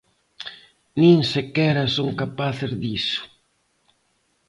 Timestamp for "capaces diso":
2.21-3.21